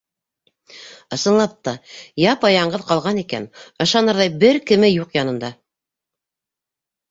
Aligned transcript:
Ысынлап 1.17 1.53
та, 1.67 1.73
япа-яңғыҙ 2.31 2.87
ҡалған 2.89 3.21
икән, 3.23 3.47
ышанырҙай 3.87 4.35
бер 4.47 4.61
кеме 4.73 4.93
лә 4.97 5.09
янында 5.21 5.55
юҡ. 5.55 5.63